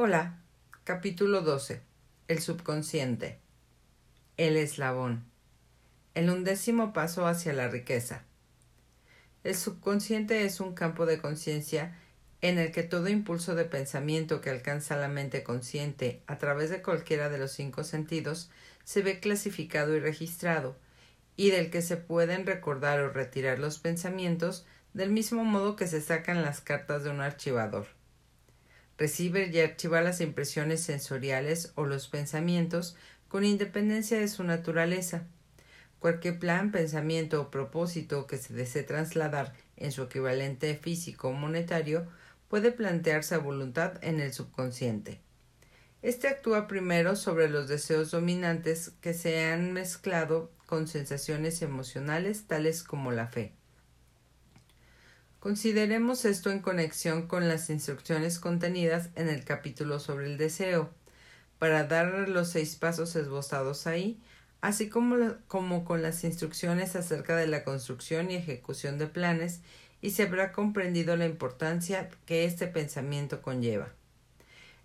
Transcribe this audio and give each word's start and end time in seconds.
Hola. 0.00 0.38
Capítulo 0.84 1.40
12. 1.40 1.80
El 2.28 2.38
subconsciente. 2.38 3.40
El 4.36 4.56
eslabón. 4.56 5.24
El 6.14 6.30
undécimo 6.30 6.92
paso 6.92 7.26
hacia 7.26 7.52
la 7.52 7.66
riqueza. 7.66 8.22
El 9.42 9.56
subconsciente 9.56 10.44
es 10.44 10.60
un 10.60 10.72
campo 10.74 11.04
de 11.04 11.20
conciencia 11.20 11.98
en 12.42 12.60
el 12.60 12.70
que 12.70 12.84
todo 12.84 13.08
impulso 13.08 13.56
de 13.56 13.64
pensamiento 13.64 14.40
que 14.40 14.50
alcanza 14.50 14.96
la 14.96 15.08
mente 15.08 15.42
consciente 15.42 16.22
a 16.28 16.38
través 16.38 16.70
de 16.70 16.80
cualquiera 16.80 17.28
de 17.28 17.38
los 17.38 17.50
cinco 17.50 17.82
sentidos 17.82 18.52
se 18.84 19.02
ve 19.02 19.18
clasificado 19.18 19.96
y 19.96 19.98
registrado, 19.98 20.76
y 21.34 21.50
del 21.50 21.72
que 21.72 21.82
se 21.82 21.96
pueden 21.96 22.46
recordar 22.46 23.00
o 23.00 23.10
retirar 23.10 23.58
los 23.58 23.80
pensamientos 23.80 24.64
del 24.94 25.10
mismo 25.10 25.42
modo 25.42 25.74
que 25.74 25.88
se 25.88 26.00
sacan 26.00 26.42
las 26.42 26.60
cartas 26.60 27.02
de 27.02 27.10
un 27.10 27.20
archivador. 27.20 27.97
Recibe 28.98 29.48
y 29.52 29.60
archiva 29.60 30.00
las 30.02 30.20
impresiones 30.20 30.82
sensoriales 30.82 31.72
o 31.76 31.86
los 31.86 32.08
pensamientos 32.08 32.96
con 33.28 33.44
independencia 33.44 34.18
de 34.18 34.26
su 34.26 34.42
naturaleza. 34.42 35.22
Cualquier 36.00 36.38
plan, 36.38 36.72
pensamiento 36.72 37.40
o 37.40 37.50
propósito 37.50 38.26
que 38.26 38.38
se 38.38 38.54
desee 38.54 38.82
trasladar 38.82 39.54
en 39.76 39.92
su 39.92 40.02
equivalente 40.02 40.74
físico 40.76 41.28
o 41.28 41.32
monetario 41.32 42.08
puede 42.48 42.72
plantearse 42.72 43.36
a 43.36 43.38
voluntad 43.38 44.02
en 44.02 44.20
el 44.20 44.32
subconsciente. 44.32 45.20
Este 46.02 46.28
actúa 46.28 46.66
primero 46.66 47.16
sobre 47.16 47.48
los 47.48 47.68
deseos 47.68 48.10
dominantes 48.10 48.92
que 49.00 49.14
se 49.14 49.44
han 49.44 49.72
mezclado 49.72 50.52
con 50.66 50.86
sensaciones 50.86 51.62
emocionales 51.62 52.46
tales 52.46 52.82
como 52.82 53.10
la 53.10 53.26
fe. 53.26 53.57
Consideremos 55.40 56.24
esto 56.24 56.50
en 56.50 56.58
conexión 56.58 57.28
con 57.28 57.46
las 57.46 57.70
instrucciones 57.70 58.40
contenidas 58.40 59.10
en 59.14 59.28
el 59.28 59.44
capítulo 59.44 60.00
sobre 60.00 60.26
el 60.26 60.36
deseo, 60.36 60.90
para 61.60 61.84
dar 61.84 62.28
los 62.28 62.48
seis 62.48 62.74
pasos 62.74 63.14
esbozados 63.14 63.86
ahí, 63.86 64.20
así 64.60 64.88
como, 64.88 65.16
como 65.46 65.84
con 65.84 66.02
las 66.02 66.24
instrucciones 66.24 66.96
acerca 66.96 67.36
de 67.36 67.46
la 67.46 67.62
construcción 67.62 68.32
y 68.32 68.34
ejecución 68.34 68.98
de 68.98 69.06
planes, 69.06 69.60
y 70.00 70.10
se 70.10 70.24
habrá 70.24 70.50
comprendido 70.50 71.16
la 71.16 71.26
importancia 71.26 72.10
que 72.26 72.44
este 72.44 72.66
pensamiento 72.66 73.40
conlleva. 73.40 73.90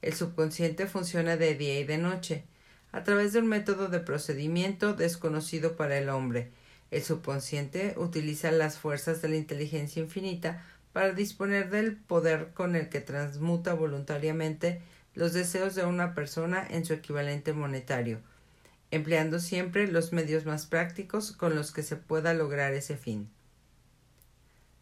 El 0.04 0.14
subconsciente 0.14 0.86
funciona 0.86 1.36
de 1.36 1.56
día 1.56 1.80
y 1.80 1.84
de 1.84 1.98
noche, 1.98 2.44
a 2.92 3.04
través 3.04 3.34
de 3.34 3.40
un 3.40 3.48
método 3.48 3.88
de 3.88 4.02
procedimiento 4.02 4.94
desconocido 4.94 5.76
para 5.76 5.98
el 5.98 6.10
hombre, 6.10 6.52
el 6.94 7.04
subconsciente 7.04 7.96
utiliza 7.98 8.52
las 8.52 8.78
fuerzas 8.78 9.22
de 9.22 9.30
la 9.30 9.36
inteligencia 9.36 10.02
infinita 10.02 10.64
para 10.94 11.12
disponer 11.12 11.72
del 11.72 11.96
poder 11.96 12.52
con 12.54 12.76
el 12.76 12.90
que 12.90 13.02
transmuta 13.02 13.74
voluntariamente 13.74 14.80
los 15.16 15.34
deseos 15.34 15.74
de 15.74 15.86
una 15.86 16.14
persona 16.14 16.66
en 16.70 16.86
su 16.86 16.94
equivalente 16.94 17.52
monetario, 17.54 18.20
empleando 18.92 19.40
siempre 19.40 19.88
los 19.88 20.14
medios 20.14 20.46
más 20.46 20.68
prácticos 20.68 21.32
con 21.32 21.56
los 21.56 21.72
que 21.72 21.82
se 21.82 21.96
pueda 21.96 22.36
lograr 22.36 22.74
ese 22.74 22.96
fin. 22.96 23.28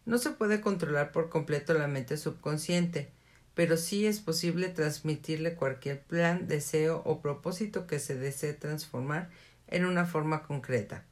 No 0.04 0.18
se 0.18 0.32
puede 0.32 0.60
controlar 0.60 1.12
por 1.12 1.30
completo 1.30 1.72
la 1.72 1.86
mente 1.86 2.18
subconsciente, 2.18 3.10
pero 3.54 3.78
sí 3.78 4.06
es 4.06 4.20
posible 4.20 4.68
transmitirle 4.68 5.54
cualquier 5.54 6.02
plan, 6.02 6.46
deseo 6.46 7.02
o 7.06 7.22
propósito 7.22 7.86
que 7.86 7.98
se 7.98 8.16
desee 8.16 8.52
transformar 8.52 9.30
en 9.66 9.86
una 9.86 10.04
forma 10.04 10.42
concreta. 10.42 11.04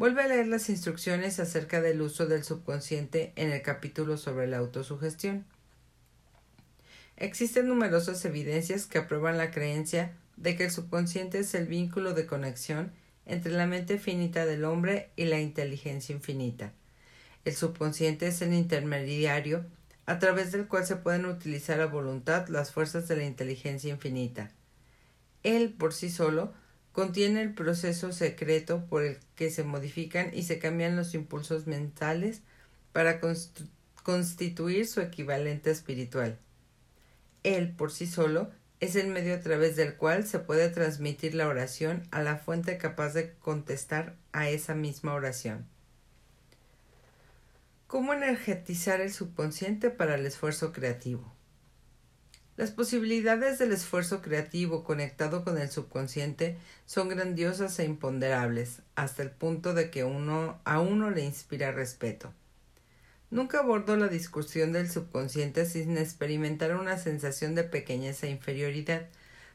Vuelve 0.00 0.22
a 0.22 0.28
leer 0.28 0.46
las 0.46 0.70
instrucciones 0.70 1.40
acerca 1.40 1.82
del 1.82 2.00
uso 2.00 2.24
del 2.24 2.42
subconsciente 2.42 3.34
en 3.36 3.52
el 3.52 3.60
capítulo 3.60 4.16
sobre 4.16 4.46
la 4.46 4.56
autosugestión. 4.56 5.44
Existen 7.18 7.68
numerosas 7.68 8.24
evidencias 8.24 8.86
que 8.86 8.96
aprueban 8.96 9.36
la 9.36 9.50
creencia 9.50 10.16
de 10.38 10.56
que 10.56 10.64
el 10.64 10.70
subconsciente 10.70 11.40
es 11.40 11.54
el 11.54 11.66
vínculo 11.66 12.14
de 12.14 12.24
conexión 12.24 12.92
entre 13.26 13.52
la 13.52 13.66
mente 13.66 13.98
finita 13.98 14.46
del 14.46 14.64
hombre 14.64 15.10
y 15.16 15.26
la 15.26 15.38
inteligencia 15.38 16.14
infinita. 16.14 16.72
El 17.44 17.54
subconsciente 17.54 18.28
es 18.28 18.40
el 18.40 18.54
intermediario 18.54 19.66
a 20.06 20.18
través 20.18 20.50
del 20.50 20.66
cual 20.66 20.86
se 20.86 20.96
pueden 20.96 21.26
utilizar 21.26 21.78
a 21.82 21.84
voluntad 21.84 22.48
las 22.48 22.72
fuerzas 22.72 23.06
de 23.06 23.16
la 23.16 23.24
inteligencia 23.24 23.90
infinita. 23.90 24.50
Él 25.42 25.74
por 25.74 25.92
sí 25.92 26.08
solo 26.08 26.54
Contiene 26.92 27.42
el 27.42 27.54
proceso 27.54 28.12
secreto 28.12 28.84
por 28.86 29.04
el 29.04 29.18
que 29.36 29.50
se 29.50 29.62
modifican 29.62 30.30
y 30.34 30.42
se 30.42 30.58
cambian 30.58 30.96
los 30.96 31.14
impulsos 31.14 31.66
mentales 31.66 32.42
para 32.92 33.20
constituir 34.02 34.86
su 34.86 35.00
equivalente 35.00 35.70
espiritual. 35.70 36.38
Él, 37.42 37.70
por 37.70 37.92
sí 37.92 38.06
solo, 38.06 38.50
es 38.80 38.96
el 38.96 39.08
medio 39.08 39.34
a 39.34 39.40
través 39.40 39.76
del 39.76 39.94
cual 39.94 40.26
se 40.26 40.38
puede 40.38 40.68
transmitir 40.68 41.34
la 41.34 41.46
oración 41.46 42.08
a 42.10 42.22
la 42.22 42.36
fuente 42.36 42.78
capaz 42.78 43.12
de 43.12 43.34
contestar 43.34 44.16
a 44.32 44.48
esa 44.48 44.74
misma 44.74 45.14
oración. 45.14 45.66
¿Cómo 47.86 48.14
energetizar 48.14 49.00
el 49.00 49.12
subconsciente 49.12 49.90
para 49.90 50.14
el 50.14 50.24
esfuerzo 50.24 50.72
creativo? 50.72 51.32
Las 52.60 52.72
posibilidades 52.72 53.58
del 53.58 53.72
esfuerzo 53.72 54.20
creativo 54.20 54.84
conectado 54.84 55.44
con 55.44 55.56
el 55.56 55.70
subconsciente 55.70 56.58
son 56.84 57.08
grandiosas 57.08 57.78
e 57.78 57.86
imponderables, 57.86 58.82
hasta 58.96 59.22
el 59.22 59.30
punto 59.30 59.72
de 59.72 59.88
que 59.88 60.04
uno, 60.04 60.60
a 60.66 60.78
uno 60.78 61.10
le 61.10 61.24
inspira 61.24 61.72
respeto. 61.72 62.34
Nunca 63.30 63.60
abordo 63.60 63.96
la 63.96 64.08
discusión 64.08 64.72
del 64.72 64.90
subconsciente 64.90 65.64
sin 65.64 65.96
experimentar 65.96 66.76
una 66.76 66.98
sensación 66.98 67.54
de 67.54 67.64
pequeñez 67.64 68.22
e 68.24 68.28
inferioridad, 68.28 69.06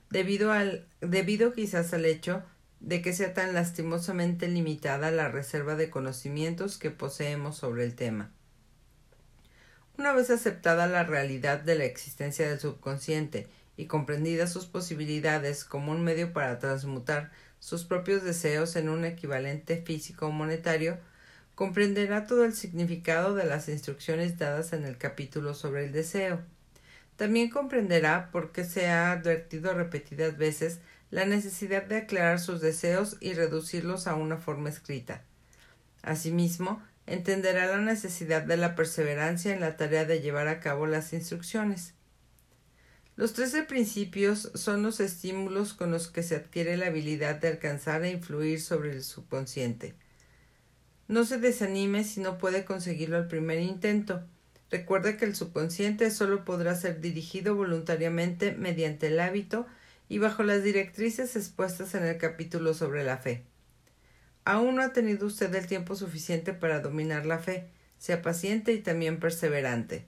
debido, 0.09 0.51
al, 0.51 0.87
debido 0.99 1.53
quizás 1.53 1.93
al 1.93 2.05
hecho 2.05 2.41
de 2.79 3.03
que 3.03 3.13
sea 3.13 3.35
tan 3.35 3.53
lastimosamente 3.53 4.47
limitada 4.47 5.11
la 5.11 5.29
reserva 5.29 5.75
de 5.75 5.91
conocimientos 5.91 6.79
que 6.79 6.89
poseemos 6.89 7.55
sobre 7.55 7.83
el 7.83 7.93
tema. 7.93 8.31
Una 9.97 10.11
vez 10.11 10.29
aceptada 10.29 10.87
la 10.87 11.05
realidad 11.05 11.61
de 11.61 11.75
la 11.75 11.85
existencia 11.85 12.49
del 12.49 12.59
subconsciente 12.59 13.47
y 13.77 13.85
comprendidas 13.85 14.51
sus 14.51 14.65
posibilidades 14.65 15.63
como 15.63 15.93
un 15.93 16.03
medio 16.03 16.33
para 16.33 16.59
transmutar 16.59 17.31
sus 17.59 17.85
propios 17.85 18.21
deseos 18.21 18.75
en 18.75 18.89
un 18.89 19.05
equivalente 19.05 19.81
físico 19.81 20.27
o 20.27 20.31
monetario, 20.31 20.97
comprenderá 21.55 22.27
todo 22.27 22.43
el 22.43 22.53
significado 22.53 23.35
de 23.35 23.45
las 23.45 23.69
instrucciones 23.69 24.37
dadas 24.37 24.73
en 24.73 24.83
el 24.83 24.97
capítulo 24.97 25.53
sobre 25.53 25.85
el 25.85 25.93
deseo. 25.93 26.41
También 27.15 27.49
comprenderá 27.49 28.31
por 28.31 28.51
qué 28.51 28.65
se 28.65 28.87
ha 28.87 29.13
advertido 29.13 29.73
repetidas 29.73 30.37
veces 30.37 30.79
la 31.09 31.25
necesidad 31.25 31.83
de 31.83 31.97
aclarar 31.97 32.41
sus 32.41 32.59
deseos 32.59 33.15
y 33.21 33.33
reducirlos 33.33 34.07
a 34.07 34.15
una 34.15 34.35
forma 34.35 34.67
escrita. 34.67 35.23
Asimismo, 36.01 36.83
entenderá 37.07 37.67
la 37.67 37.79
necesidad 37.79 38.41
de 38.41 38.57
la 38.57 38.75
perseverancia 38.75 39.53
en 39.53 39.61
la 39.61 39.77
tarea 39.77 40.05
de 40.05 40.21
llevar 40.21 40.47
a 40.47 40.59
cabo 40.59 40.87
las 40.87 41.13
instrucciones. 41.13 41.93
Los 43.15 43.33
trece 43.33 43.63
principios 43.63 44.51
son 44.55 44.83
los 44.83 44.99
estímulos 44.99 45.73
con 45.73 45.91
los 45.91 46.09
que 46.09 46.21
se 46.21 46.35
adquiere 46.35 46.75
la 46.75 46.87
habilidad 46.87 47.35
de 47.35 47.47
alcanzar 47.47 48.03
e 48.03 48.11
influir 48.11 48.59
sobre 48.59 48.91
el 48.91 49.03
subconsciente. 49.03 49.95
No 51.07 51.23
se 51.23 51.37
desanime 51.37 52.03
si 52.03 52.19
no 52.19 52.37
puede 52.37 52.65
conseguirlo 52.65 53.15
al 53.17 53.27
primer 53.27 53.59
intento. 53.59 54.23
Recuerde 54.69 55.15
que 55.15 55.25
el 55.25 55.35
subconsciente 55.35 56.11
solo 56.11 56.43
podrá 56.43 56.75
ser 56.75 56.99
dirigido 56.99 57.55
voluntariamente 57.55 58.51
mediante 58.53 59.07
el 59.07 59.19
hábito 59.19 59.65
y 60.09 60.17
bajo 60.17 60.43
las 60.43 60.63
directrices 60.63 61.35
expuestas 61.35 61.95
en 61.95 62.03
el 62.03 62.17
capítulo 62.17 62.73
sobre 62.73 63.03
la 63.03 63.17
fe. 63.17 63.45
Aún 64.45 64.75
no 64.75 64.83
ha 64.83 64.93
tenido 64.93 65.25
usted 65.25 65.53
el 65.55 65.67
tiempo 65.67 65.95
suficiente 65.95 66.53
para 66.53 66.79
dominar 66.79 67.25
la 67.25 67.39
fe. 67.39 67.67
Sea 67.97 68.21
paciente 68.21 68.73
y 68.73 68.79
también 68.79 69.19
perseverante. 69.19 70.05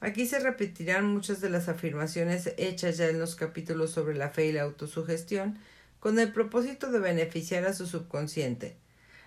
Aquí 0.00 0.26
se 0.26 0.38
repetirán 0.38 1.06
muchas 1.06 1.40
de 1.40 1.50
las 1.50 1.68
afirmaciones 1.68 2.52
hechas 2.58 2.96
ya 2.96 3.08
en 3.08 3.18
los 3.18 3.34
capítulos 3.34 3.90
sobre 3.90 4.14
la 4.14 4.28
fe 4.28 4.46
y 4.46 4.52
la 4.52 4.62
autosugestión, 4.62 5.58
con 5.98 6.18
el 6.18 6.32
propósito 6.32 6.92
de 6.92 7.00
beneficiar 7.00 7.64
a 7.66 7.72
su 7.72 7.86
subconsciente. 7.86 8.76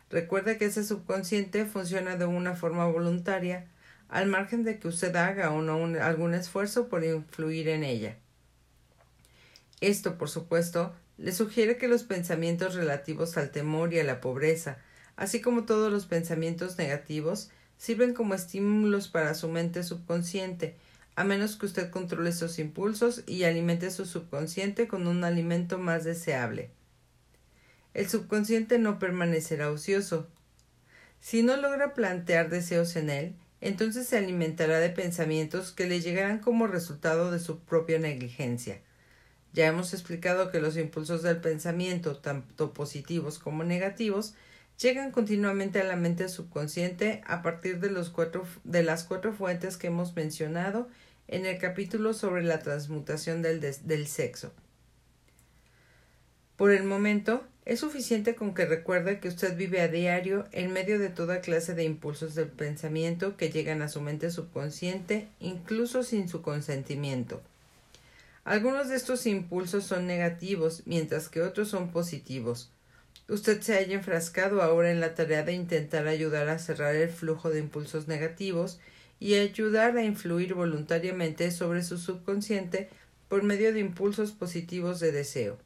Recuerde 0.10 0.58
que 0.58 0.66
ese 0.66 0.84
subconsciente 0.84 1.66
funciona 1.66 2.16
de 2.16 2.26
una 2.26 2.56
forma 2.56 2.86
voluntaria, 2.86 3.68
al 4.08 4.28
margen 4.28 4.64
de 4.64 4.80
que 4.80 4.88
usted 4.88 5.16
haga 5.16 5.52
o 5.52 5.62
no 5.62 6.02
algún 6.02 6.34
esfuerzo 6.34 6.88
por 6.88 7.04
influir 7.04 7.68
en 7.68 7.84
ella. 7.84 8.18
Esto, 9.82 10.18
por 10.18 10.30
supuesto, 10.30 10.96
le 11.20 11.34
sugiere 11.34 11.78
que 11.78 11.90
los 11.90 12.04
pensamientos 12.04 12.76
relativos 12.76 13.36
al 13.38 13.52
temor 13.52 13.94
y 13.94 14.00
a 14.00 14.04
la 14.06 14.22
pobreza, 14.22 14.78
así 15.18 15.42
como 15.42 15.66
todos 15.66 15.92
los 15.92 16.06
pensamientos 16.06 16.78
negativos, 16.78 17.52
sirven 17.78 18.14
como 18.14 18.36
estímulos 18.36 19.10
para 19.10 19.34
su 19.34 19.50
mente 19.50 19.84
subconsciente, 19.84 20.78
a 21.16 21.26
menos 21.26 21.58
que 21.58 21.66
usted 21.66 21.90
controle 21.90 22.32
sus 22.32 22.58
impulsos 22.58 23.24
y 23.28 23.44
alimente 23.44 23.92
su 23.92 24.06
subconsciente 24.06 24.88
con 24.88 25.08
un 25.08 25.26
alimento 25.26 25.78
más 25.78 26.06
deseable. 26.06 26.72
El 27.94 28.08
subconsciente 28.08 28.80
no 28.80 28.98
permanecerá 28.98 29.72
ocioso. 29.72 30.30
Si 31.20 31.44
no 31.44 31.58
logra 31.58 31.94
plantear 31.94 32.50
deseos 32.50 32.96
en 32.96 33.10
él, 33.10 33.36
entonces 33.60 34.08
se 34.08 34.18
alimentará 34.18 34.80
de 34.80 34.90
pensamientos 34.90 35.74
que 35.74 35.86
le 35.86 36.00
llegarán 36.00 36.40
como 36.40 36.68
resultado 36.68 37.30
de 37.30 37.40
su 37.40 37.60
propia 37.60 38.00
negligencia. 38.00 38.80
Ya 39.54 39.68
hemos 39.68 39.94
explicado 39.94 40.52
que 40.52 40.62
los 40.62 40.78
impulsos 40.78 41.24
del 41.24 41.38
pensamiento, 41.38 42.18
tanto 42.18 42.74
positivos 42.74 43.40
como 43.40 43.64
negativos, 43.64 44.36
llegan 44.80 45.12
continuamente 45.12 45.80
a 45.80 45.84
la 45.84 45.96
mente 45.96 46.30
subconsciente 46.30 47.22
a 47.26 47.42
partir 47.42 47.80
de, 47.80 47.92
las 47.92 49.04
cuatro 49.04 49.34
fuentes 49.34 49.78
que 49.78 49.88
hemos 49.88 50.16
mencionado 50.16 50.88
en 51.28 51.46
el 51.46 51.58
capítulo 51.58 52.14
sobre 52.14 52.44
la 52.44 52.60
transmutación 52.60 53.42
del 53.42 54.08
sexo. 54.08 54.54
Por 56.56 56.72
el 56.72 56.84
momento, 56.84 57.44
es 57.66 57.80
suficiente 57.80 58.36
con 58.36 58.54
que 58.54 58.66
recuerde 58.66 59.20
que 59.20 59.28
usted 59.28 59.56
vive 59.56 59.80
a 59.80 59.88
diario 59.88 60.46
en 60.52 60.74
medio 60.74 61.00
de 61.00 61.10
toda 61.10 61.40
clase 61.40 61.74
de 61.74 61.84
impulsos 61.84 62.36
del 62.36 62.50
pensamiento 62.50 63.38
que 63.38 63.50
llegan 63.50 63.82
a 63.82 63.90
su 63.90 64.02
mente 64.02 64.32
subconsciente, 64.32 65.28
incluso 65.40 66.04
sin 66.04 66.28
su 66.28 66.42
consentimiento. 66.42 67.42
Algunos 68.44 68.90
de 68.90 68.96
estos 68.96 69.26
impulsos 69.26 69.84
son 69.84 70.08
negativos, 70.08 70.84
mientras 70.86 71.30
que 71.30 71.42
otros 71.42 71.70
son 71.70 71.92
positivos. 71.92 72.72
Usted 73.28 73.62
se 73.62 73.78
haya 73.78 73.94
enfrascado 73.94 74.62
ahora 74.62 74.92
en 74.92 75.00
la 75.00 75.14
tarea 75.14 75.44
de 75.44 75.54
intentar 75.54 76.08
ayudar 76.08 76.50
a 76.50 76.58
cerrar 76.58 76.96
el 76.96 77.10
flujo 77.10 77.50
de 77.50 77.60
impulsos 77.60 78.08
negativos 78.08 78.80
y 79.20 79.36
ayudar 79.36 79.96
a 79.98 80.04
influir 80.04 80.56
voluntariamente 80.56 81.52
sobre 81.52 81.84
su 81.84 81.98
subconsciente 81.98 82.90
por 83.28 83.44
medio 83.44 83.72
de 83.72 83.82
impulsos 83.82 84.32
positivos 84.32 85.00
de 85.00 85.12
deseo. 85.12 85.60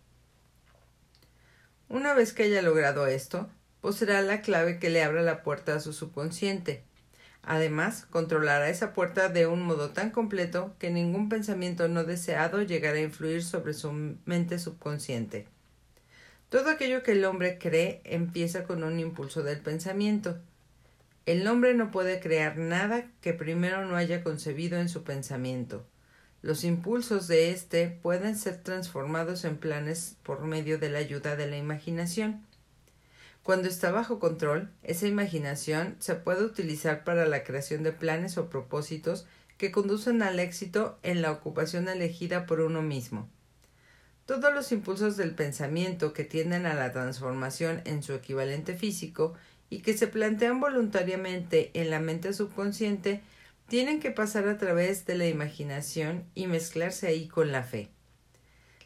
Una 1.88 2.14
vez 2.14 2.34
que 2.34 2.44
haya 2.44 2.62
logrado 2.62 3.08
esto, 3.08 3.50
poseerá 3.80 4.22
la 4.22 4.42
clave 4.42 4.80
que 4.80 4.90
le 4.90 5.04
abra 5.04 5.22
la 5.22 5.44
puerta 5.44 5.76
a 5.76 5.80
su 5.80 5.94
subconsciente. 5.94 6.84
Además, 7.44 8.07
controlará 8.10 8.69
esa 8.69 8.94
puerta 8.94 9.28
de 9.28 9.48
un 9.48 9.62
modo 9.62 9.90
tan 9.90 10.12
completo 10.12 10.75
que 10.80 10.90
ningún 10.90 11.28
pensamiento 11.28 11.90
no 11.90 12.06
deseado 12.06 12.62
llegará 12.62 12.98
a 12.98 13.01
influir 13.01 13.44
sobre 13.44 13.74
su 13.74 13.92
mente 14.25 14.60
subconsciente. 14.60 15.48
Todo 16.48 16.69
aquello 16.69 17.04
que 17.04 17.12
el 17.12 17.25
hombre 17.25 17.57
cree 17.57 18.01
empieza 18.06 18.63
con 18.63 18.84
un 18.84 19.00
impulso 19.00 19.44
del 19.44 19.60
pensamiento. 19.60 20.40
El 21.25 21.45
hombre 21.48 21.74
no 21.74 21.92
puede 21.92 22.19
crear 22.19 22.57
nada 22.57 23.07
que 23.22 23.34
primero 23.34 23.86
no 23.86 23.98
haya 23.98 24.24
concebido 24.24 24.80
en 24.80 24.88
su 24.88 25.04
pensamiento. 25.04 25.86
Los 26.42 26.63
impulsos 26.63 27.28
de 27.28 27.51
éste 27.51 28.00
pueden 28.01 28.38
ser 28.38 28.62
transformados 28.62 29.44
en 29.45 29.57
planes 29.57 30.18
por 30.24 30.45
medio 30.45 30.78
de 30.78 30.90
la 30.90 31.00
ayuda 31.00 31.36
de 31.36 31.48
la 31.48 31.57
imaginación. 31.57 32.45
Cuando 33.44 33.68
está 33.68 33.92
bajo 33.92 34.19
control, 34.19 34.69
esa 34.84 35.06
imaginación 35.06 35.98
se 36.00 36.16
puede 36.16 36.45
utilizar 36.45 37.04
para 37.04 37.25
la 37.25 37.44
creación 37.44 37.84
de 37.84 37.92
planes 37.92 38.38
o 38.38 38.50
propósitos 38.50 39.25
que 39.57 39.69
conducen 39.69 40.22
al 40.24 40.40
éxito 40.40 40.98
en 41.04 41.22
la 41.22 41.31
ocupación 41.31 41.90
elegida 41.90 42.45
por 42.45 42.62
uno 42.62 42.81
mismo. 42.81 43.30
Todos 44.25 44.54
los 44.54 44.72
impulsos 44.72 45.18
del 45.18 45.36
pensamiento 45.36 46.13
que 46.13 46.24
tienden 46.24 46.66
a 46.66 46.74
la 46.74 46.94
transformación 46.94 47.81
en 47.84 48.01
su 48.01 48.13
equivalente 48.13 48.75
físico 48.75 49.34
y 49.69 49.80
que 49.80 49.98
se 49.98 50.07
plantean 50.07 50.62
voluntariamente 50.62 51.72
en 51.74 51.90
la 51.90 52.00
mente 52.00 52.31
subconsciente 52.31 53.22
tienen 53.68 54.00
que 54.00 54.12
pasar 54.12 54.48
a 54.48 54.57
través 54.57 55.06
de 55.06 55.16
la 55.16 55.28
imaginación 55.28 56.24
y 56.34 56.48
mezclarse 56.48 57.07
ahí 57.07 57.28
con 57.28 57.51
la 57.51 57.63
fe. 57.63 57.90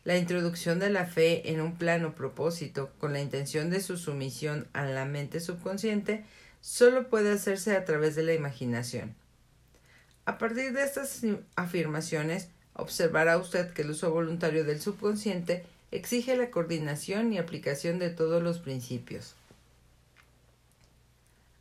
La 0.07 0.15
introducción 0.15 0.79
de 0.79 0.89
la 0.89 1.05
fe 1.05 1.51
en 1.51 1.59
un 1.59 1.75
plano 1.75 2.15
propósito 2.15 2.91
con 2.97 3.11
la 3.11 3.19
intención 3.19 3.69
de 3.69 3.81
su 3.81 3.97
sumisión 3.97 4.65
a 4.71 4.85
la 4.85 5.03
mente 5.03 5.41
subconsciente 5.41 6.23
solo 6.61 7.09
puede 7.09 7.33
hacerse 7.33 7.75
a 7.75 7.83
través 7.83 8.15
de 8.15 8.23
la 8.23 8.33
imaginación. 8.33 9.15
A 10.23 10.37
partir 10.37 10.71
de 10.71 10.85
estas 10.85 11.23
afirmaciones, 11.57 12.47
observará 12.71 13.37
usted 13.37 13.73
que 13.73 13.81
el 13.81 13.89
uso 13.89 14.09
voluntario 14.09 14.63
del 14.63 14.79
subconsciente 14.79 15.65
exige 15.91 16.37
la 16.37 16.51
coordinación 16.51 17.33
y 17.33 17.37
aplicación 17.37 17.99
de 17.99 18.09
todos 18.09 18.41
los 18.41 18.59
principios 18.59 19.35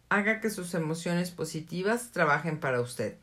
haga 0.08 0.40
que 0.40 0.50
sus 0.50 0.72
emociones 0.74 1.32
positivas 1.32 2.12
trabajen 2.12 2.60
para 2.60 2.80
usted. 2.80 3.16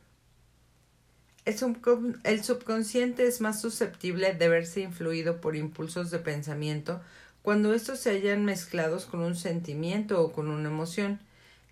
El, 1.45 2.44
subconsciente 2.44 3.28
es 3.28 3.42
más 3.42 3.60
susceptible 3.60 4.34
de 4.34 4.48
verse 4.48 4.80
influido 4.80 5.42
por 5.42 5.57
impulsos 5.57 6.10
de 6.10 6.19
pensamiento 6.19 7.01
cuando 7.42 7.74
estos 7.74 8.00
se 8.00 8.12
hallan 8.12 8.45
mezclados 8.45 9.06
con 9.06 9.19
un 9.19 9.36
sentimiento 9.36 10.22
o 10.22 10.31
con 10.31 10.50
una 10.50 10.69
emoción, 10.69 11.19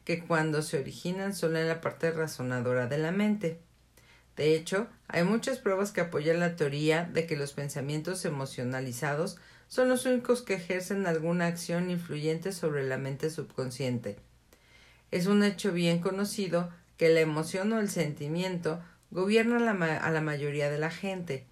que 0.04 0.20
cuando 0.26 0.62
se 0.62 0.80
originan 0.80 1.34
solo 1.34 1.60
en 1.60 1.70
la 1.70 1.80
parte 1.80 2.12
razonadora 2.12 2.88
de 2.88 2.98
la 2.98 3.14
mente. 3.14 3.60
De 4.36 4.56
hecho, 4.56 4.88
hay 5.08 5.24
muchas 5.24 5.60
pruebas 5.60 5.92
que 5.92 6.02
apoyan 6.02 6.42
la 6.42 6.58
teoría 6.58 7.06
de 7.06 7.26
que 7.26 7.38
los 7.38 7.54
pensamientos 7.54 8.26
emocionalizados 8.26 9.38
son 9.70 9.88
los 9.88 10.06
únicos 10.06 10.42
que 10.42 10.56
ejercen 10.56 11.08
alguna 11.08 11.48
acción 11.48 11.90
influyente 11.90 12.52
sobre 12.52 12.84
la 12.84 12.98
mente 12.98 13.30
subconsciente. 13.30 14.18
Es 15.12 15.28
un 15.28 15.44
hecho 15.44 15.72
bien 15.72 16.00
conocido 16.00 16.70
que 16.98 17.08
la 17.10 17.22
emoción 17.22 17.72
o 17.72 17.80
el 17.80 17.90
sentimiento 17.90 18.82
gobierna 19.12 19.58
a 19.98 20.12
la 20.12 20.22
mayoría 20.22 20.70
de 20.70 20.80
la 20.80 20.90
gente. 20.90 21.46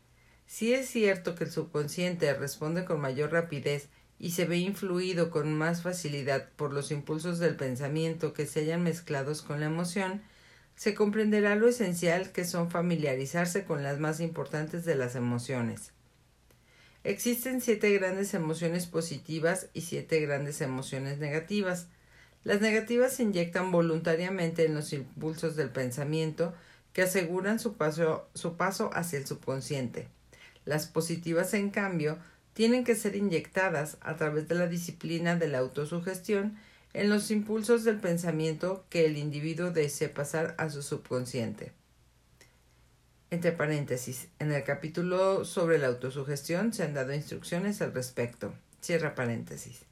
Si 0.47 0.73
es 0.73 0.89
cierto 0.89 1.35
que 1.35 1.43
el 1.43 1.51
subconsciente 1.51 2.33
responde 2.33 2.85
con 2.85 2.99
mayor 2.99 3.31
rapidez 3.31 3.89
y 4.17 4.31
se 4.31 4.45
ve 4.45 4.57
influido 4.57 5.29
con 5.29 5.55
más 5.57 5.81
facilidad 5.83 6.49
por 6.55 6.73
los 6.73 6.91
impulsos 6.91 7.37
del 7.37 7.55
pensamiento 7.55 8.33
que 8.33 8.45
se 8.45 8.61
hayan 8.61 8.83
mezclados 8.83 9.41
con 9.41 9.59
la 9.59 9.67
emoción, 9.67 10.21
se 10.75 10.95
comprenderá 10.95 11.55
lo 11.55 11.67
esencial 11.67 12.31
que 12.31 12.45
son 12.45 12.71
familiarizarse 12.71 13.65
con 13.65 13.83
las 13.83 13.99
más 13.99 14.21
importantes 14.21 14.85
de 14.85 14.95
las 14.95 15.15
emociones. 15.15 15.91
Existen 17.03 17.61
siete 17.61 17.91
grandes 17.93 18.33
emociones 18.33 18.85
positivas 18.87 19.67
y 19.73 19.81
siete 19.81 20.19
grandes 20.21 20.61
emociones 20.61 21.17
negativas. 21.17 21.87
Las 22.43 22.61
negativas 22.61 23.13
se 23.13 23.23
inyectan 23.23 23.71
voluntariamente 23.71 24.65
en 24.65 24.73
los 24.73 24.93
impulsos 24.93 25.55
del 25.55 25.69
pensamiento 25.69 26.53
que 26.99 27.03
aseguran 27.03 27.59
su 27.59 27.77
paso, 27.77 28.27
su 28.33 28.57
paso 28.57 28.89
hacia 28.93 29.19
el 29.19 29.25
subconsciente. 29.25 30.09
Las 30.65 30.87
positivas, 30.87 31.53
en 31.53 31.69
cambio, 31.69 32.17
tienen 32.51 32.83
que 32.83 32.93
ser 32.93 33.15
inyectadas 33.15 33.95
a 34.01 34.17
través 34.17 34.49
de 34.49 34.55
la 34.55 34.67
disciplina 34.67 35.37
de 35.37 35.47
la 35.47 35.59
autosugestión 35.59 36.57
en 36.91 37.09
los 37.09 37.31
impulsos 37.31 37.85
del 37.85 38.01
pensamiento 38.01 38.83
que 38.89 39.05
el 39.05 39.15
individuo 39.15 39.71
desee 39.71 40.09
pasar 40.09 40.55
a 40.57 40.69
su 40.69 40.83
subconsciente. 40.83 41.71
Entre 43.29 43.53
paréntesis, 43.53 44.27
en 44.39 44.51
el 44.51 44.65
capítulo 44.65 45.45
sobre 45.45 45.77
la 45.77 45.87
autosugestión 45.87 46.73
se 46.73 46.83
han 46.83 46.93
dado 46.93 47.13
instrucciones 47.13 47.81
al 47.81 47.93
respecto. 47.93 48.53
Cierra 48.81 49.15
paréntesis. 49.15 49.85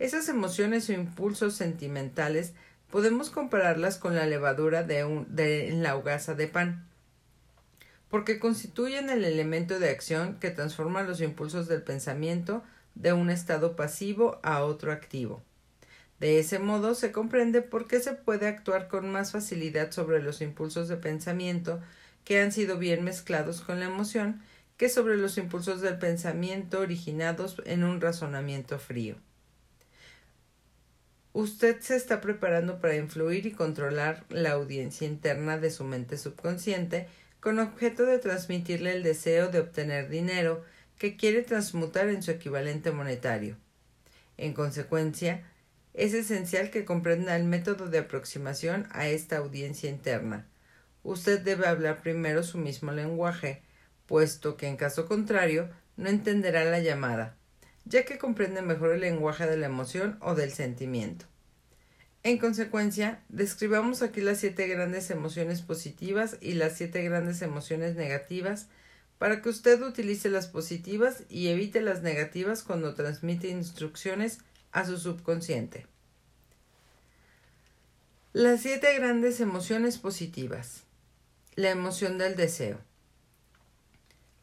Esas 0.00 0.28
emociones 0.28 0.88
o 0.88 0.92
impulsos 0.92 1.54
sentimentales 1.54 2.54
podemos 2.90 3.30
compararlas 3.30 3.98
con 3.98 4.14
la 4.14 4.26
levadura 4.26 4.82
de, 4.82 5.70
la 5.72 5.96
hogaza 5.96 6.34
de 6.34 6.48
pan, 6.48 6.86
porque 8.08 8.38
constituyen 8.38 9.10
el 9.10 9.24
elemento 9.24 9.78
de 9.78 9.90
acción 9.90 10.38
que 10.40 10.50
transforma 10.50 11.02
los 11.02 11.20
impulsos 11.20 11.68
del 11.68 11.82
pensamiento 11.82 12.62
de 12.94 13.12
un 13.12 13.30
estado 13.30 13.76
pasivo 13.76 14.40
a 14.42 14.64
otro 14.64 14.92
activo. 14.92 15.42
De 16.18 16.38
ese 16.38 16.58
modo 16.58 16.94
se 16.94 17.12
comprende 17.12 17.62
por 17.62 17.86
qué 17.86 18.00
se 18.00 18.12
puede 18.12 18.46
actuar 18.46 18.88
con 18.88 19.10
más 19.10 19.32
facilidad 19.32 19.90
sobre 19.92 20.22
los 20.22 20.42
impulsos 20.42 20.88
de 20.88 20.96
pensamiento 20.96 21.80
que 22.24 22.40
han 22.40 22.52
sido 22.52 22.76
bien 22.76 23.04
mezclados 23.04 23.62
con 23.62 23.80
la 23.80 23.86
emoción 23.86 24.42
que 24.76 24.88
sobre 24.88 25.16
los 25.16 25.38
impulsos 25.38 25.80
del 25.80 25.98
pensamiento 25.98 26.80
originados 26.80 27.56
en 27.64 27.84
un 27.84 28.00
razonamiento 28.00 28.78
frío. 28.78 29.16
Usted 31.32 31.80
se 31.80 31.94
está 31.94 32.20
preparando 32.20 32.80
para 32.80 32.96
influir 32.96 33.46
y 33.46 33.52
controlar 33.52 34.24
la 34.30 34.50
audiencia 34.50 35.06
interna 35.06 35.58
de 35.58 35.70
su 35.70 35.84
mente 35.84 36.18
subconsciente 36.18 37.06
con 37.38 37.60
objeto 37.60 38.04
de 38.04 38.18
transmitirle 38.18 38.92
el 38.92 39.04
deseo 39.04 39.48
de 39.48 39.60
obtener 39.60 40.08
dinero 40.08 40.64
que 40.98 41.16
quiere 41.16 41.42
transmutar 41.42 42.08
en 42.08 42.24
su 42.24 42.32
equivalente 42.32 42.90
monetario. 42.90 43.56
En 44.38 44.54
consecuencia, 44.54 45.44
es 45.94 46.14
esencial 46.14 46.70
que 46.70 46.84
comprenda 46.84 47.36
el 47.36 47.44
método 47.44 47.88
de 47.88 47.98
aproximación 47.98 48.88
a 48.90 49.06
esta 49.06 49.36
audiencia 49.36 49.88
interna. 49.88 50.48
Usted 51.04 51.40
debe 51.40 51.68
hablar 51.68 52.02
primero 52.02 52.42
su 52.42 52.58
mismo 52.58 52.90
lenguaje, 52.90 53.62
puesto 54.06 54.56
que 54.56 54.66
en 54.66 54.76
caso 54.76 55.06
contrario 55.06 55.70
no 55.96 56.08
entenderá 56.08 56.64
la 56.64 56.80
llamada 56.80 57.36
ya 57.84 58.04
que 58.04 58.18
comprende 58.18 58.62
mejor 58.62 58.92
el 58.92 59.00
lenguaje 59.00 59.46
de 59.46 59.56
la 59.56 59.66
emoción 59.66 60.18
o 60.20 60.34
del 60.34 60.52
sentimiento. 60.52 61.26
En 62.22 62.38
consecuencia, 62.38 63.22
describamos 63.28 64.02
aquí 64.02 64.20
las 64.20 64.38
siete 64.38 64.66
grandes 64.68 65.10
emociones 65.10 65.62
positivas 65.62 66.36
y 66.40 66.52
las 66.52 66.76
siete 66.76 67.02
grandes 67.02 67.40
emociones 67.40 67.96
negativas 67.96 68.66
para 69.18 69.40
que 69.40 69.48
usted 69.48 69.82
utilice 69.82 70.28
las 70.28 70.46
positivas 70.46 71.24
y 71.28 71.48
evite 71.48 71.80
las 71.80 72.02
negativas 72.02 72.62
cuando 72.62 72.94
transmite 72.94 73.48
instrucciones 73.48 74.38
a 74.72 74.84
su 74.84 74.98
subconsciente. 74.98 75.86
Las 78.32 78.60
siete 78.60 78.94
grandes 78.96 79.40
emociones 79.40 79.98
positivas. 79.98 80.84
La 81.56 81.70
emoción 81.70 82.16
del 82.16 82.36
deseo. 82.36 82.78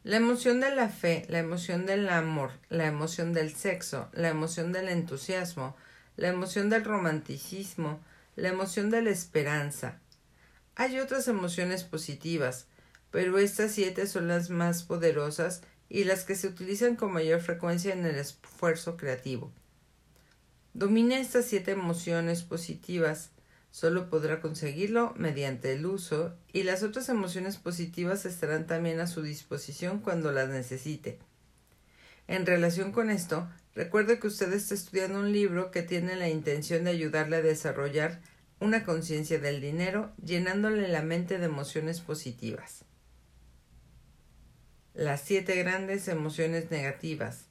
La 0.04 0.16
emoción 0.16 0.60
de 0.60 0.74
la 0.74 0.88
fe, 0.88 1.26
la 1.28 1.40
emoción 1.40 1.84
del 1.84 2.08
amor, 2.08 2.52
la 2.70 2.86
emoción 2.86 3.32
del 3.32 3.54
sexo, 3.54 4.08
la 4.12 4.28
emoción 4.28 4.72
del 4.72 4.88
entusiasmo, 4.88 5.76
la 6.16 6.28
emoción 6.28 6.70
del 6.70 6.84
romanticismo, 6.84 8.00
la 8.36 8.48
emoción 8.48 8.90
de 8.90 9.02
la 9.02 9.10
esperanza. 9.10 9.98
Hay 10.76 11.00
otras 11.00 11.26
emociones 11.26 11.82
positivas, 11.82 12.66
pero 13.10 13.38
estas 13.38 13.72
siete 13.72 14.06
son 14.06 14.28
las 14.28 14.50
más 14.50 14.84
poderosas 14.84 15.62
y 15.88 16.04
las 16.04 16.24
que 16.24 16.36
se 16.36 16.46
utilizan 16.46 16.94
con 16.94 17.12
mayor 17.12 17.40
frecuencia 17.40 17.92
en 17.92 18.06
el 18.06 18.16
esfuerzo 18.16 18.96
creativo. 18.96 19.52
Domina 20.74 21.18
estas 21.18 21.46
siete 21.46 21.72
emociones 21.72 22.44
positivas, 22.44 23.30
solo 23.78 24.10
podrá 24.10 24.40
conseguirlo 24.40 25.14
mediante 25.16 25.72
el 25.72 25.86
uso 25.86 26.34
y 26.52 26.64
las 26.64 26.82
otras 26.82 27.08
emociones 27.08 27.58
positivas 27.58 28.26
estarán 28.26 28.66
también 28.66 28.98
a 28.98 29.06
su 29.06 29.22
disposición 29.22 30.00
cuando 30.00 30.32
las 30.32 30.48
necesite. 30.48 31.20
En 32.26 32.44
relación 32.44 32.90
con 32.90 33.08
esto, 33.08 33.48
recuerde 33.76 34.18
que 34.18 34.26
usted 34.26 34.52
está 34.52 34.74
estudiando 34.74 35.20
un 35.20 35.30
libro 35.30 35.70
que 35.70 35.82
tiene 35.84 36.16
la 36.16 36.28
intención 36.28 36.82
de 36.82 36.90
ayudarle 36.90 37.36
a 37.36 37.42
desarrollar 37.42 38.20
una 38.58 38.82
conciencia 38.82 39.38
del 39.38 39.60
dinero, 39.60 40.12
llenándole 40.20 40.88
la 40.88 41.02
mente 41.02 41.38
de 41.38 41.44
emociones 41.44 42.00
positivas. 42.00 42.84
Las 44.92 45.20
siete 45.20 45.54
grandes 45.54 46.08
emociones 46.08 46.72
negativas, 46.72 47.44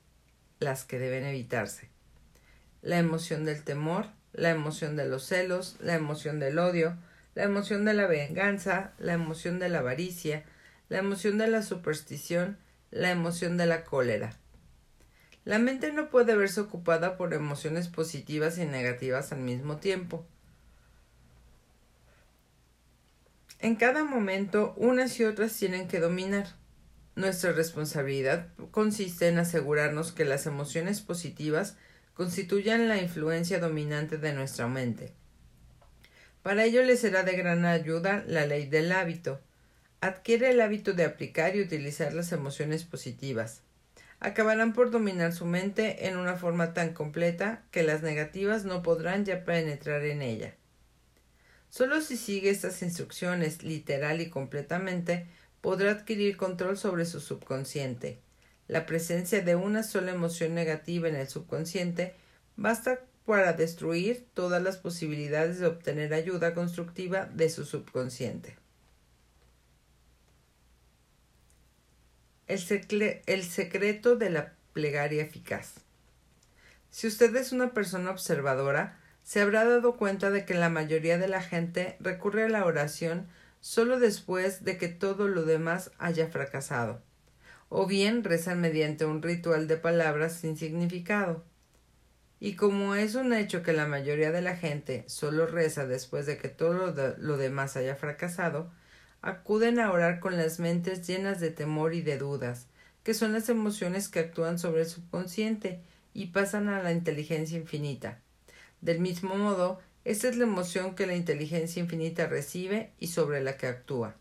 las 0.59 0.83
que 0.83 0.99
deben 0.99 1.23
evitarse. 1.23 1.89
La 2.81 2.97
emoción 2.97 3.45
del 3.45 3.63
temor, 3.63 4.16
la 4.33 4.49
emoción 4.49 4.95
de 4.95 5.07
los 5.07 5.23
celos, 5.23 5.75
la 5.79 5.95
emoción 5.95 6.39
del 6.39 6.59
odio, 6.59 6.97
la 7.35 7.43
emoción 7.43 7.85
de 7.85 7.93
la 7.93 8.07
venganza, 8.07 8.93
la 8.97 9.13
emoción 9.13 9.59
de 9.59 9.69
la 9.69 9.79
avaricia, 9.79 10.43
la 10.89 10.99
emoción 10.99 11.37
de 11.37 11.47
la 11.47 11.61
superstición, 11.61 12.57
la 12.91 13.11
emoción 13.11 13.57
de 13.57 13.65
la 13.65 13.83
cólera. 13.83 14.33
La 15.45 15.59
mente 15.59 15.93
no 15.93 16.09
puede 16.09 16.35
verse 16.35 16.59
ocupada 16.59 17.15
por 17.15 17.33
emociones 17.33 17.87
positivas 17.87 18.57
y 18.57 18.65
negativas 18.65 19.31
al 19.31 19.39
mismo 19.39 19.77
tiempo. 19.77 20.25
En 23.59 23.75
cada 23.75 24.03
momento, 24.03 24.73
unas 24.77 25.19
y 25.19 25.23
otras 25.23 25.55
tienen 25.55 25.87
que 25.87 25.99
dominar. 25.99 26.47
Nuestra 27.15 27.51
responsabilidad 27.53 28.49
consiste 28.71 29.27
en 29.27 29.39
asegurarnos 29.39 30.11
que 30.11 30.25
las 30.25 30.45
emociones 30.45 31.01
positivas 31.01 31.77
constituyan 32.17 32.87
la 32.87 32.99
influencia 32.99 33.59
dominante 33.59 34.17
de 34.17 34.33
nuestra 34.33 34.67
mente. 34.67 35.13
Para 36.41 36.65
ello 36.65 36.81
le 36.81 36.97
será 36.97 37.21
de 37.21 37.33
gran 37.33 37.63
ayuda 37.63 38.23
la 38.25 38.47
ley 38.47 38.65
del 38.65 38.91
hábito. 38.91 39.39
Adquiere 40.01 40.49
el 40.49 40.59
hábito 40.61 40.93
de 40.93 41.05
aplicar 41.05 41.55
y 41.55 41.61
utilizar 41.61 42.13
las 42.13 42.31
emociones 42.31 42.85
positivas. 42.85 43.61
Acabarán 44.19 44.73
por 44.73 44.89
dominar 44.89 45.31
su 45.31 45.45
mente 45.45 46.07
en 46.07 46.17
una 46.17 46.37
forma 46.37 46.73
tan 46.73 46.91
completa 46.95 47.61
que 47.69 47.83
las 47.83 48.01
negativas 48.01 48.65
no 48.65 48.81
podrán 48.81 49.23
ya 49.23 49.45
penetrar 49.45 50.03
en 50.03 50.23
ella. 50.23 50.55
Solo 51.69 52.01
si 52.01 52.17
sigue 52.17 52.49
estas 52.49 52.81
instrucciones 52.81 53.61
literal 53.61 54.21
y 54.21 54.31
completamente 54.31 55.27
podrá 55.61 55.91
adquirir 55.91 56.35
control 56.35 56.79
sobre 56.79 57.05
su 57.05 57.19
subconsciente. 57.19 58.17
La 58.67 58.85
presencia 58.85 59.41
de 59.41 59.55
una 59.55 59.83
sola 59.83 60.11
emoción 60.11 60.53
negativa 60.53 61.07
en 61.07 61.15
el 61.15 61.27
subconsciente 61.27 62.15
basta 62.55 62.99
para 63.25 63.53
destruir 63.53 64.25
todas 64.33 64.63
las 64.63 64.77
posibilidades 64.77 65.59
de 65.59 65.67
obtener 65.67 66.13
ayuda 66.13 66.53
constructiva 66.53 67.25
de 67.25 67.49
su 67.49 67.65
subconsciente. 67.65 68.57
El, 72.47 73.43
secreto 73.43 74.15
de 74.15 74.29
la 74.29 74.53
plegaria 74.71 75.23
eficaz. 75.23 75.81
Si 76.89 77.05
usted 77.05 77.35
es 77.35 77.51
una 77.51 77.73
persona 77.73 78.11
observadora, 78.11 78.97
se 79.23 79.41
habrá 79.41 79.65
dado 79.65 79.97
cuenta 79.97 80.31
de 80.31 80.45
que 80.45 80.53
la 80.53 80.69
mayoría 80.69 81.17
de 81.17 81.27
la 81.27 81.41
gente 81.41 81.97
recurre 81.99 82.45
a 82.45 82.49
la 82.49 82.65
oración 82.65 83.27
solo 83.59 83.99
después 83.99 84.63
de 84.63 84.77
que 84.77 84.87
todo 84.87 85.27
lo 85.27 85.43
demás 85.43 85.91
haya 85.97 86.29
fracasado, 86.29 87.01
o 87.69 87.85
bien 87.85 88.23
rezan 88.23 88.61
mediante 88.61 89.05
un 89.05 89.21
ritual 89.21 89.67
de 89.67 89.77
palabras 89.77 90.33
sin 90.33 90.57
significado. 90.57 91.43
Y 92.39 92.55
como 92.55 92.95
es 92.95 93.15
un 93.15 93.33
hecho 93.33 93.63
que 93.63 93.73
la 93.73 93.87
mayoría 93.87 94.31
de 94.31 94.41
la 94.41 94.55
gente 94.55 95.03
solo 95.07 95.47
reza 95.47 95.87
después 95.87 96.25
de 96.25 96.37
que 96.37 96.49
todo 96.49 96.93
lo, 97.17 97.37
demás 97.37 97.75
haya 97.75 97.95
fracasado, 97.95 98.71
acuden 99.21 99.79
a 99.79 99.91
orar 99.91 100.19
con 100.19 100.37
las 100.37 100.59
mentes 100.59 101.05
llenas 101.07 101.39
de 101.39 101.49
temor 101.49 101.95
y 101.95 102.01
de 102.01 102.17
dudas, 102.17 102.67
que 103.03 103.15
son 103.15 103.33
las 103.33 103.49
emociones 103.49 104.07
que 104.07 104.19
actúan 104.19 104.59
sobre 104.59 104.81
el 104.81 104.87
subconsciente 104.87 105.81
y 106.13 106.27
pasan 106.27 106.69
a 106.69 106.83
la 106.83 106.91
inteligencia 106.91 107.57
infinita. 107.57 108.19
Del 108.81 108.99
mismo 108.99 109.35
modo, 109.35 109.79
esta 110.05 110.29
es 110.29 110.37
la 110.37 110.43
emoción 110.43 110.95
que 110.95 111.07
la 111.07 111.15
inteligencia 111.15 111.81
infinita 111.81 112.27
recibe 112.27 112.93
y 112.99 113.07
sobre 113.07 113.41
la 113.41 113.57
que 113.57 113.67
actúa. 113.67 114.15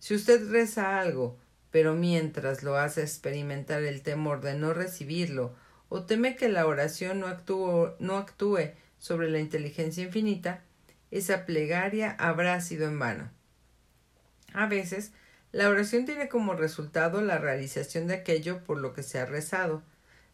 Si 0.00 0.14
usted 0.14 0.50
reza 0.50 0.98
algo, 0.98 1.38
pero 1.70 1.94
mientras 1.94 2.62
lo 2.62 2.76
hace 2.76 3.02
experimentar 3.02 3.82
el 3.82 4.02
temor 4.02 4.40
de 4.40 4.54
no 4.54 4.72
recibirlo, 4.74 5.54
o 5.88 6.04
teme 6.04 6.36
que 6.36 6.48
la 6.48 6.66
oración 6.66 7.20
no 7.20 7.26
actúe, 8.16 8.72
sobre 8.98 9.30
la 9.30 9.38
inteligencia 9.38 10.04
infinita, 10.04 10.62
esa 11.10 11.46
plegaria 11.46 12.12
habrá 12.18 12.60
sido 12.60 12.86
en 12.86 12.98
vano. 12.98 13.30
A 14.52 14.66
veces, 14.66 15.12
la 15.52 15.68
oración 15.68 16.04
tiene 16.04 16.28
como 16.28 16.54
resultado 16.54 17.20
la 17.22 17.38
realización 17.38 18.06
de 18.06 18.14
aquello 18.14 18.62
por 18.62 18.78
lo 18.78 18.92
que 18.92 19.02
se 19.02 19.18
ha 19.18 19.26
rezado. 19.26 19.82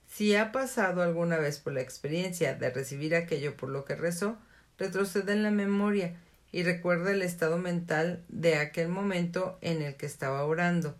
Si 0.07 0.35
ha 0.37 0.53
pasado 0.53 1.03
alguna 1.03 1.39
vez 1.39 1.59
por 1.59 1.73
la 1.73 1.81
experiencia 1.81 2.55
de 2.55 2.71
recibir 2.71 3.15
aquello 3.15 3.57
por 3.57 3.71
lo 3.71 3.85
que 3.85 3.95
rezó, 3.95 4.37
retrocede 4.79 5.33
en 5.33 5.43
la 5.43 5.51
memoria 5.51 6.17
y 6.53 6.63
recuerda 6.63 7.13
el 7.13 7.23
estado 7.23 7.59
mental 7.59 8.23
de 8.29 8.57
aquel 8.57 8.89
momento 8.89 9.59
en 9.63 9.81
el 9.81 9.97
que 9.97 10.07
estaba 10.07 10.45
orando. 10.45 10.97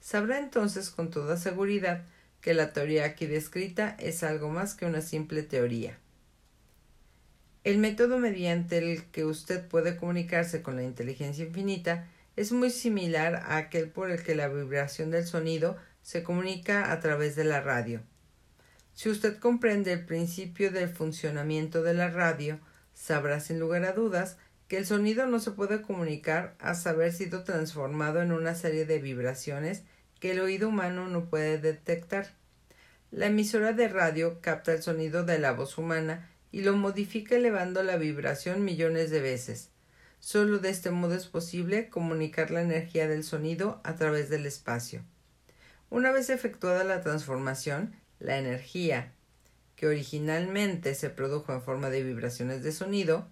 Sabrá 0.00 0.38
entonces 0.38 0.90
con 0.90 1.10
toda 1.10 1.36
seguridad 1.36 2.04
que 2.40 2.54
la 2.54 2.72
teoría 2.72 3.04
aquí 3.04 3.26
descrita 3.26 3.96
es 3.98 4.22
algo 4.22 4.48
más 4.48 4.74
que 4.74 4.86
una 4.86 5.00
simple 5.00 5.42
teoría. 5.42 5.98
El 7.64 7.78
método 7.78 8.18
mediante 8.18 8.78
el 8.78 9.04
que 9.06 9.24
usted 9.24 9.66
puede 9.66 9.96
comunicarse 9.96 10.62
con 10.62 10.76
la 10.76 10.84
inteligencia 10.84 11.44
infinita 11.44 12.06
es 12.36 12.52
muy 12.52 12.70
similar 12.70 13.34
a 13.34 13.56
aquel 13.56 13.88
por 13.88 14.10
el 14.10 14.22
que 14.22 14.36
la 14.36 14.46
vibración 14.46 15.10
del 15.10 15.26
sonido 15.26 15.76
se 16.02 16.22
comunica 16.22 16.92
a 16.92 17.00
través 17.00 17.34
de 17.34 17.42
la 17.42 17.60
radio. 17.60 18.02
Si 18.92 19.10
usted 19.10 19.38
comprende 19.38 19.92
el 19.92 20.06
principio 20.06 20.70
del 20.70 20.88
funcionamiento 20.88 21.82
de 21.82 21.94
la 21.94 22.08
radio, 22.08 22.60
sabrá 22.94 23.40
sin 23.40 23.58
lugar 23.58 23.84
a 23.84 23.92
dudas 23.92 24.36
que 24.68 24.78
el 24.78 24.86
sonido 24.86 25.26
no 25.26 25.38
se 25.38 25.52
puede 25.52 25.82
comunicar 25.82 26.56
hasta 26.58 26.90
haber 26.90 27.12
sido 27.12 27.44
transformado 27.44 28.20
en 28.20 28.32
una 28.32 28.54
serie 28.54 28.84
de 28.84 28.98
vibraciones 28.98 29.82
que 30.20 30.32
el 30.32 30.40
oído 30.40 30.68
humano 30.68 31.08
no 31.08 31.26
puede 31.26 31.58
detectar. 31.58 32.34
La 33.10 33.26
emisora 33.26 33.72
de 33.72 33.88
radio 33.88 34.40
capta 34.40 34.72
el 34.72 34.82
sonido 34.82 35.24
de 35.24 35.38
la 35.38 35.52
voz 35.52 35.78
humana 35.78 36.28
y 36.50 36.62
lo 36.62 36.76
modifica 36.76 37.36
elevando 37.36 37.82
la 37.82 37.96
vibración 37.96 38.64
millones 38.64 39.10
de 39.10 39.20
veces. 39.20 39.70
Solo 40.18 40.58
de 40.58 40.70
este 40.70 40.90
modo 40.90 41.14
es 41.14 41.26
posible 41.26 41.88
comunicar 41.88 42.50
la 42.50 42.62
energía 42.62 43.06
del 43.06 43.22
sonido 43.22 43.80
a 43.84 43.94
través 43.94 44.28
del 44.28 44.46
espacio. 44.46 45.02
Una 45.88 46.10
vez 46.10 46.30
efectuada 46.30 46.82
la 46.82 47.02
transformación, 47.02 47.94
la 48.18 48.38
energía, 48.38 49.12
que 49.76 49.86
originalmente 49.86 50.94
se 50.94 51.10
produjo 51.10 51.52
en 51.52 51.62
forma 51.62 51.90
de 51.90 52.02
vibraciones 52.02 52.62
de 52.64 52.72
sonido, 52.72 53.28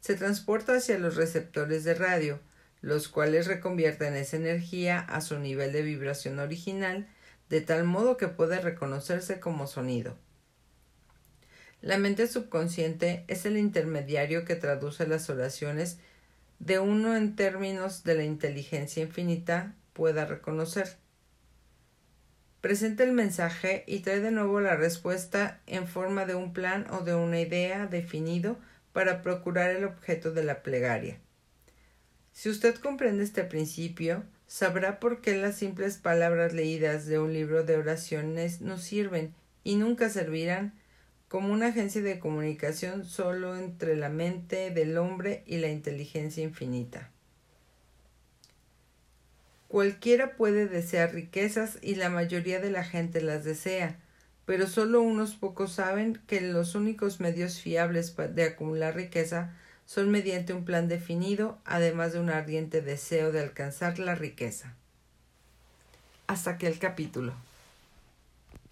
se 0.00 0.14
transporta 0.14 0.74
hacia 0.74 0.98
los 0.98 1.16
receptores 1.16 1.84
de 1.84 1.94
radio, 1.94 2.40
los 2.80 3.08
cuales 3.08 3.46
reconvierten 3.46 4.14
esa 4.14 4.36
energía 4.36 5.00
a 5.00 5.20
su 5.20 5.38
nivel 5.38 5.72
de 5.72 5.82
vibración 5.82 6.38
original, 6.38 7.08
de 7.48 7.60
tal 7.60 7.84
modo 7.84 8.16
que 8.16 8.28
puede 8.28 8.60
reconocerse 8.60 9.40
como 9.40 9.66
sonido. 9.66 10.16
La 11.82 11.98
mente 11.98 12.26
subconsciente 12.26 13.24
es 13.28 13.46
el 13.46 13.56
intermediario 13.56 14.44
que 14.44 14.56
traduce 14.56 15.06
las 15.06 15.30
oraciones 15.30 15.98
de 16.58 16.78
uno 16.78 17.16
en 17.16 17.36
términos 17.36 18.04
de 18.04 18.14
la 18.14 18.24
inteligencia 18.24 19.02
infinita 19.02 19.74
pueda 19.94 20.26
reconocer 20.26 20.98
presenta 22.60 23.04
el 23.04 23.12
mensaje 23.12 23.84
y 23.86 24.00
trae 24.00 24.20
de 24.20 24.30
nuevo 24.30 24.60
la 24.60 24.76
respuesta 24.76 25.60
en 25.66 25.86
forma 25.86 26.26
de 26.26 26.34
un 26.34 26.52
plan 26.52 26.86
o 26.90 27.00
de 27.00 27.14
una 27.14 27.40
idea 27.40 27.86
definido 27.86 28.58
para 28.92 29.22
procurar 29.22 29.70
el 29.70 29.84
objeto 29.84 30.32
de 30.32 30.44
la 30.44 30.62
plegaria. 30.62 31.18
Si 32.32 32.48
usted 32.48 32.76
comprende 32.76 33.24
este 33.24 33.44
principio, 33.44 34.24
sabrá 34.46 34.98
por 35.00 35.20
qué 35.20 35.36
las 35.36 35.56
simples 35.56 35.98
palabras 35.98 36.52
leídas 36.52 37.06
de 37.06 37.18
un 37.18 37.32
libro 37.32 37.64
de 37.64 37.76
oraciones 37.76 38.60
no 38.60 38.78
sirven 38.78 39.34
y 39.64 39.76
nunca 39.76 40.08
servirán, 40.10 40.74
como 41.28 41.52
una 41.52 41.66
agencia 41.66 42.02
de 42.02 42.18
comunicación 42.18 43.04
solo 43.04 43.56
entre 43.56 43.94
la 43.94 44.08
mente 44.08 44.70
del 44.70 44.98
hombre 44.98 45.44
y 45.46 45.58
la 45.58 45.68
inteligencia 45.68 46.42
infinita. 46.42 47.12
Cualquiera 49.68 50.34
puede 50.34 50.66
desear 50.66 51.14
riquezas 51.14 51.78
y 51.82 51.94
la 51.94 52.10
mayoría 52.10 52.58
de 52.58 52.72
la 52.72 52.82
gente 52.82 53.20
las 53.20 53.44
desea, 53.44 54.00
pero 54.50 54.66
solo 54.66 55.00
unos 55.00 55.34
pocos 55.34 55.70
saben 55.70 56.20
que 56.26 56.40
los 56.40 56.74
únicos 56.74 57.20
medios 57.20 57.60
fiables 57.60 58.16
de 58.16 58.42
acumular 58.42 58.96
riqueza 58.96 59.52
son 59.86 60.10
mediante 60.10 60.52
un 60.52 60.64
plan 60.64 60.88
definido, 60.88 61.58
además 61.64 62.14
de 62.14 62.18
un 62.18 62.30
ardiente 62.30 62.82
deseo 62.82 63.30
de 63.30 63.38
alcanzar 63.38 64.00
la 64.00 64.16
riqueza. 64.16 64.74
Hasta 66.26 66.50
aquí 66.50 66.66
el 66.66 66.80
capítulo. 66.80 67.32